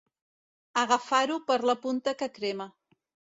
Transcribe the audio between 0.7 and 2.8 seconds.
Agafar-ho per la punta que crema.